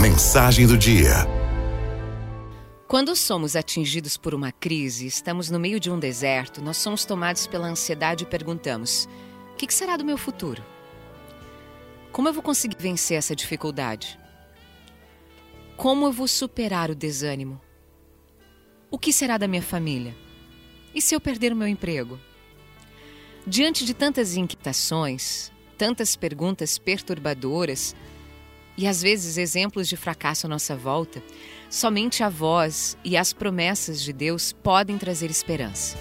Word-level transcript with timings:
Mensagem 0.00 0.66
do 0.66 0.76
dia. 0.76 1.14
Quando 2.88 3.14
somos 3.14 3.54
atingidos 3.54 4.16
por 4.16 4.34
uma 4.34 4.50
crise, 4.50 5.06
estamos 5.06 5.50
no 5.50 5.60
meio 5.60 5.78
de 5.78 5.90
um 5.90 5.98
deserto, 5.98 6.60
nós 6.60 6.76
somos 6.76 7.04
tomados 7.04 7.46
pela 7.46 7.68
ansiedade 7.68 8.24
e 8.24 8.26
perguntamos: 8.26 9.08
o 9.52 9.56
que 9.56 9.72
será 9.72 9.96
do 9.96 10.04
meu 10.04 10.18
futuro? 10.18 10.62
Como 12.10 12.28
eu 12.28 12.32
vou 12.32 12.42
conseguir 12.42 12.76
vencer 12.78 13.16
essa 13.16 13.36
dificuldade? 13.36 14.18
Como 15.76 16.06
eu 16.06 16.12
vou 16.12 16.26
superar 16.26 16.90
o 16.90 16.94
desânimo? 16.94 17.60
O 18.90 18.98
que 18.98 19.12
será 19.12 19.38
da 19.38 19.48
minha 19.48 19.62
família? 19.62 20.16
E 20.94 21.00
se 21.00 21.14
eu 21.14 21.20
perder 21.20 21.52
o 21.52 21.56
meu 21.56 21.68
emprego? 21.68 22.18
Diante 23.46 23.84
de 23.84 23.94
tantas 23.94 24.36
inquietações, 24.36 25.50
tantas 25.78 26.14
perguntas 26.16 26.76
perturbadoras 26.78 27.94
e 28.76 28.86
às 28.86 29.02
vezes 29.02 29.36
exemplos 29.36 29.88
de 29.88 29.96
fracasso 29.96 30.46
à 30.46 30.48
nossa 30.48 30.74
volta, 30.74 31.22
somente 31.68 32.22
a 32.22 32.28
voz 32.28 32.96
e 33.04 33.16
as 33.16 33.32
promessas 33.32 34.02
de 34.02 34.12
Deus 34.12 34.52
podem 34.52 34.98
trazer 34.98 35.30
esperança. 35.30 35.98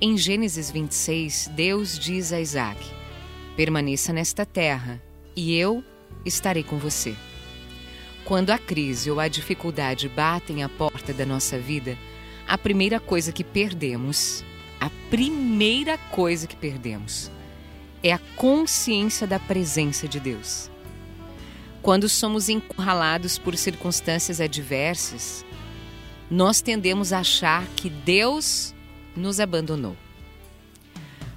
Em 0.00 0.16
Gênesis 0.16 0.70
26, 0.70 1.50
Deus 1.54 1.98
diz 1.98 2.32
a 2.32 2.40
Isaac: 2.40 2.80
Permaneça 3.56 4.12
nesta 4.12 4.46
terra 4.46 5.02
e 5.36 5.54
eu 5.54 5.84
estarei 6.24 6.62
com 6.62 6.78
você. 6.78 7.14
Quando 8.24 8.50
a 8.50 8.58
crise 8.58 9.10
ou 9.10 9.18
a 9.18 9.28
dificuldade 9.28 10.08
batem 10.08 10.62
à 10.62 10.68
porta 10.68 11.12
da 11.12 11.26
nossa 11.26 11.58
vida, 11.58 11.98
a 12.46 12.56
primeira 12.56 13.00
coisa 13.00 13.32
que 13.32 13.44
perdemos, 13.44 14.44
a 14.80 14.90
primeira 15.10 15.98
coisa 15.98 16.46
que 16.46 16.56
perdemos, 16.56 17.30
é 18.02 18.12
a 18.12 18.18
consciência 18.36 19.26
da 19.26 19.38
presença 19.38 20.08
de 20.08 20.18
Deus. 20.18 20.70
Quando 21.82 22.08
somos 22.08 22.48
encurralados 22.48 23.38
por 23.38 23.56
circunstâncias 23.56 24.40
adversas, 24.40 25.44
nós 26.30 26.60
tendemos 26.60 27.12
a 27.12 27.20
achar 27.20 27.66
que 27.74 27.88
Deus 27.88 28.74
nos 29.16 29.40
abandonou. 29.40 29.96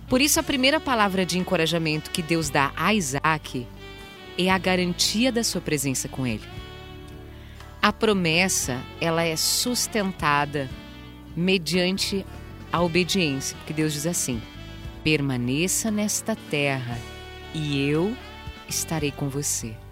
Por 0.09 0.21
isso, 0.21 0.39
a 0.39 0.43
primeira 0.43 0.79
palavra 0.79 1.25
de 1.25 1.39
encorajamento 1.39 2.11
que 2.11 2.21
Deus 2.21 2.49
dá 2.49 2.71
a 2.75 2.93
Isaac 2.93 3.65
é 4.37 4.49
a 4.49 4.57
garantia 4.57 5.31
da 5.31 5.43
sua 5.43 5.61
presença 5.61 6.07
com 6.07 6.27
ele. 6.27 6.47
A 7.81 7.91
promessa, 7.91 8.81
ela 8.99 9.23
é 9.23 9.35
sustentada 9.35 10.69
mediante 11.35 12.25
a 12.71 12.81
obediência, 12.81 13.57
porque 13.57 13.73
Deus 13.73 13.93
diz 13.93 14.05
assim: 14.05 14.41
permaneça 15.03 15.89
nesta 15.89 16.35
terra 16.35 16.97
e 17.53 17.87
eu 17.87 18.15
estarei 18.67 19.11
com 19.11 19.29
você. 19.29 19.82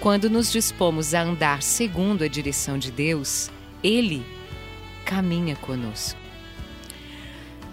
Quando 0.00 0.28
nos 0.28 0.52
dispomos 0.52 1.14
a 1.14 1.22
andar 1.22 1.62
segundo 1.62 2.22
a 2.22 2.28
direção 2.28 2.78
de 2.78 2.90
Deus, 2.90 3.50
Ele 3.82 4.24
caminha 5.04 5.56
conosco. 5.56 6.18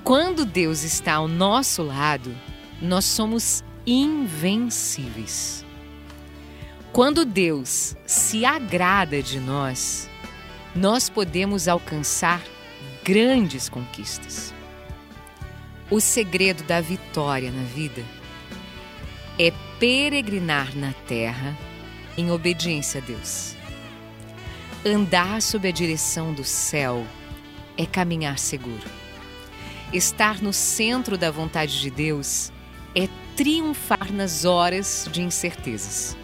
Quando 0.04 0.46
Deus 0.46 0.84
está 0.84 1.16
ao 1.16 1.28
nosso 1.28 1.84
lado, 1.84 2.36
nós 2.82 3.06
somos 3.06 3.64
invencíveis. 3.86 5.66
Quando 6.92 7.26
Deus 7.26 7.96
se 8.06 8.46
agrada 8.46 9.22
de 9.22 9.40
nós, 9.40 10.10
nós 10.76 11.10
podemos 11.10 11.68
alcançar 11.68 12.42
grandes 13.04 13.68
conquistas. 13.68 14.54
O 15.90 16.00
segredo 16.00 16.64
da 16.64 16.80
vitória 16.82 17.52
na 17.52 17.64
vida 17.64 18.04
é 19.38 19.52
peregrinar 19.80 20.76
na 20.76 20.94
terra 21.08 21.58
em 22.18 22.32
obediência 22.32 23.02
a 23.02 23.06
Deus. 23.06 23.56
Andar 24.86 25.42
sob 25.42 25.68
a 25.68 25.72
direção 25.72 26.34
do 26.34 26.44
céu 26.44 27.06
é 27.78 27.86
caminhar 27.86 28.38
seguro. 28.38 28.84
Estar 29.92 30.42
no 30.42 30.52
centro 30.52 31.18
da 31.18 31.32
vontade 31.32 31.80
de 31.80 31.90
Deus 31.90 32.52
é 32.96 33.08
triunfar 33.36 34.12
nas 34.12 34.46
horas 34.46 35.08
de 35.12 35.22
incertezas. 35.22 36.18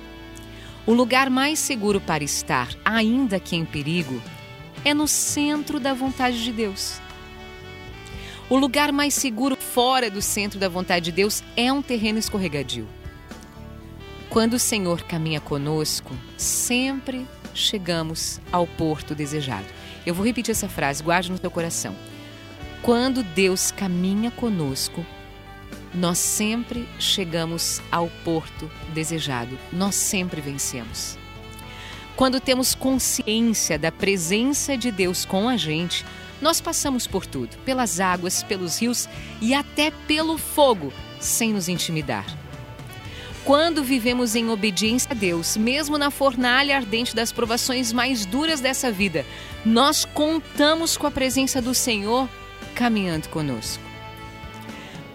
O 0.85 0.93
lugar 0.93 1.29
mais 1.29 1.59
seguro 1.59 2.01
para 2.01 2.23
estar, 2.23 2.69
ainda 2.83 3.39
que 3.39 3.55
em 3.55 3.63
perigo, 3.63 4.21
é 4.83 4.93
no 4.93 5.07
centro 5.07 5.79
da 5.79 5.93
vontade 5.93 6.43
de 6.43 6.51
Deus. 6.51 6.99
O 8.49 8.57
lugar 8.57 8.91
mais 8.91 9.13
seguro 9.13 9.55
fora 9.55 10.09
do 10.09 10.21
centro 10.21 10.59
da 10.59 10.67
vontade 10.67 11.05
de 11.05 11.11
Deus 11.11 11.43
é 11.55 11.71
um 11.71 11.81
terreno 11.81 12.17
escorregadio. 12.17 12.87
Quando 14.29 14.53
o 14.53 14.59
Senhor 14.59 15.01
caminha 15.01 15.41
conosco, 15.41 16.15
sempre 16.37 17.27
chegamos 17.51 18.39
ao 18.51 18.67
porto 18.67 19.15
desejado. 19.15 19.65
Eu 20.05 20.13
vou 20.13 20.23
repetir 20.23 20.51
essa 20.51 20.69
frase, 20.69 21.01
guarde 21.01 21.31
no 21.31 21.37
seu 21.39 21.49
coração. 21.49 21.95
Quando 22.83 23.23
Deus 23.23 23.71
caminha 23.71 24.29
conosco, 24.29 25.03
nós 25.95 26.19
sempre 26.19 26.87
chegamos 26.99 27.81
ao 27.91 28.07
porto 28.23 28.69
desejado, 28.93 29.57
nós 29.73 29.95
sempre 29.95 30.39
vencemos. 30.39 31.17
Quando 32.15 32.39
temos 32.39 32.75
consciência 32.75 33.79
da 33.79 33.91
presença 33.91 34.77
de 34.77 34.91
Deus 34.91 35.25
com 35.25 35.49
a 35.49 35.57
gente, 35.57 36.05
nós 36.39 36.61
passamos 36.61 37.07
por 37.07 37.25
tudo, 37.25 37.57
pelas 37.65 37.99
águas, 37.99 38.43
pelos 38.43 38.79
rios 38.79 39.09
e 39.41 39.55
até 39.55 39.89
pelo 39.89 40.37
fogo, 40.37 40.93
sem 41.19 41.51
nos 41.51 41.67
intimidar. 41.67 42.38
Quando 43.49 43.83
vivemos 43.83 44.35
em 44.35 44.47
obediência 44.47 45.09
a 45.09 45.15
Deus, 45.15 45.57
mesmo 45.57 45.97
na 45.97 46.11
fornalha 46.11 46.75
ardente 46.75 47.15
das 47.15 47.31
provações 47.31 47.91
mais 47.91 48.23
duras 48.23 48.61
dessa 48.61 48.91
vida, 48.91 49.25
nós 49.65 50.05
contamos 50.05 50.95
com 50.95 51.07
a 51.07 51.11
presença 51.11 51.59
do 51.59 51.73
Senhor 51.73 52.29
caminhando 52.75 53.27
conosco. 53.29 53.81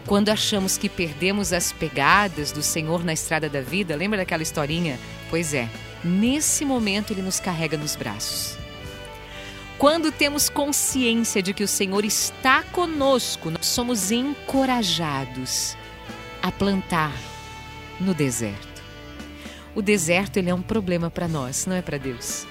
Quando 0.04 0.30
achamos 0.30 0.76
que 0.76 0.88
perdemos 0.88 1.52
as 1.52 1.70
pegadas 1.70 2.50
do 2.50 2.60
Senhor 2.60 3.04
na 3.04 3.12
estrada 3.12 3.48
da 3.48 3.60
vida, 3.60 3.94
lembra 3.94 4.18
daquela 4.18 4.42
historinha? 4.42 4.98
Pois 5.30 5.54
é, 5.54 5.68
nesse 6.02 6.64
momento 6.64 7.12
ele 7.12 7.22
nos 7.22 7.38
carrega 7.38 7.76
nos 7.76 7.94
braços. 7.94 8.58
Quando 9.78 10.10
temos 10.10 10.48
consciência 10.48 11.40
de 11.40 11.54
que 11.54 11.62
o 11.62 11.68
Senhor 11.68 12.04
está 12.04 12.64
conosco, 12.64 13.48
nós 13.48 13.66
somos 13.66 14.10
encorajados 14.10 15.76
a 16.42 16.50
plantar 16.50 17.12
no 18.00 18.14
deserto. 18.14 18.82
O 19.74 19.82
deserto 19.82 20.36
ele 20.36 20.50
é 20.50 20.54
um 20.54 20.62
problema 20.62 21.10
para 21.10 21.28
nós, 21.28 21.66
não 21.66 21.76
é 21.76 21.82
para 21.82 21.98
Deus. 21.98 22.46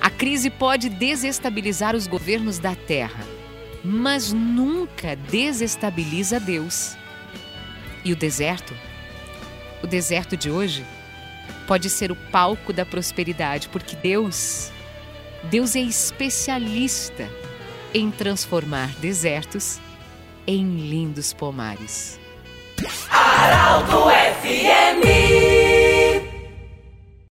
A 0.00 0.10
crise 0.10 0.50
pode 0.50 0.88
desestabilizar 0.88 1.94
os 1.94 2.06
governos 2.06 2.58
da 2.58 2.74
terra 2.74 3.24
mas 3.84 4.32
nunca 4.32 5.16
desestabiliza 5.16 6.38
Deus. 6.38 6.96
E 8.04 8.12
o 8.12 8.16
deserto? 8.16 8.74
O 9.82 9.86
deserto 9.86 10.36
de 10.36 10.50
hoje 10.50 10.84
pode 11.66 11.90
ser 11.90 12.12
o 12.12 12.16
palco 12.16 12.72
da 12.72 12.86
prosperidade, 12.86 13.68
porque 13.68 13.96
Deus, 13.96 14.70
Deus 15.44 15.74
é 15.74 15.80
especialista 15.80 17.28
em 17.92 18.10
transformar 18.10 18.88
desertos 19.00 19.80
em 20.46 20.88
lindos 20.88 21.32
pomares. 21.32 22.18
Araldo 23.42 24.08
FMI 24.40 25.61